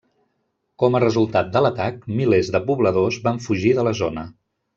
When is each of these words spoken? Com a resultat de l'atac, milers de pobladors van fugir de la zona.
Com 0.83 0.95
a 0.95 1.01
resultat 1.03 1.51
de 1.57 1.61
l'atac, 1.65 1.99
milers 2.21 2.49
de 2.57 2.63
pobladors 2.71 3.21
van 3.29 3.39
fugir 3.49 3.77
de 3.81 3.87
la 3.91 3.95
zona. 4.03 4.27